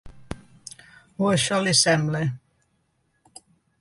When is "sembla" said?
1.81-2.23